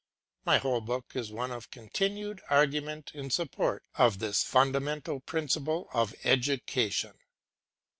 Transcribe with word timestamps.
My 0.45 0.57
whole 0.57 0.81
book 0.81 1.11
is 1.15 1.31
one 1.31 1.61
continued 1.69 2.41
argument 2.49 3.11
in 3.13 3.29
support 3.29 3.83
of 3.93 4.17
this 4.17 4.41
fundamental 4.41 5.19
principle 5.19 5.89
of 5.93 6.15
education. 6.23 7.19